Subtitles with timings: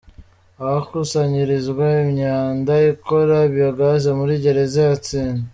[0.63, 5.43] Ahakusanyirizwa imyanda ikora Biogaz muri Gereza ya Nsinda.